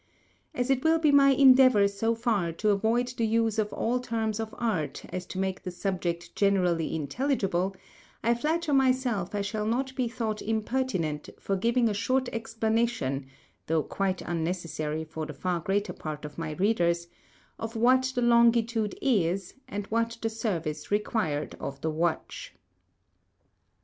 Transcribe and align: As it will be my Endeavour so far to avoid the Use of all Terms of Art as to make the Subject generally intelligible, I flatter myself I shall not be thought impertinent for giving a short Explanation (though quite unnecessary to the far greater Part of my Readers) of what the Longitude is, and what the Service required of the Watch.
As 0.55 0.71
it 0.71 0.83
will 0.83 0.97
be 0.97 1.11
my 1.11 1.29
Endeavour 1.29 1.87
so 1.87 2.15
far 2.15 2.51
to 2.53 2.69
avoid 2.71 3.09
the 3.09 3.23
Use 3.27 3.59
of 3.59 3.71
all 3.71 3.99
Terms 3.99 4.39
of 4.39 4.55
Art 4.57 5.05
as 5.13 5.27
to 5.27 5.37
make 5.37 5.61
the 5.61 5.69
Subject 5.69 6.35
generally 6.35 6.95
intelligible, 6.95 7.75
I 8.23 8.33
flatter 8.33 8.73
myself 8.73 9.35
I 9.35 9.41
shall 9.41 9.67
not 9.67 9.95
be 9.95 10.07
thought 10.07 10.41
impertinent 10.41 11.29
for 11.39 11.55
giving 11.55 11.87
a 11.87 11.93
short 11.93 12.29
Explanation 12.29 13.27
(though 13.67 13.83
quite 13.83 14.23
unnecessary 14.23 15.05
to 15.05 15.25
the 15.27 15.35
far 15.35 15.59
greater 15.59 15.93
Part 15.93 16.25
of 16.25 16.35
my 16.35 16.53
Readers) 16.53 17.07
of 17.59 17.75
what 17.75 18.11
the 18.15 18.23
Longitude 18.23 18.97
is, 19.03 19.53
and 19.69 19.85
what 19.85 20.17
the 20.19 20.31
Service 20.31 20.89
required 20.89 21.55
of 21.59 21.79
the 21.81 21.91
Watch. 21.91 22.55